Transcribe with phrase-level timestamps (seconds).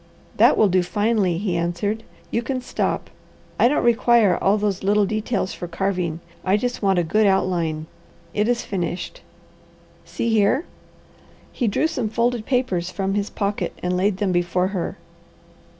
[0.37, 2.01] "That will do finely," he answered.
[2.31, 3.11] "You can stop.
[3.59, 7.85] I don't require all those little details for carving, I just want a good outline.
[8.33, 9.21] It is finished.
[10.03, 10.65] See here!"
[11.51, 14.97] He drew some folded papers from his pocket and laid them before her.